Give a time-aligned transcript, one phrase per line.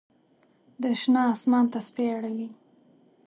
[0.81, 2.47] د شنه آسمان تسپې اړوي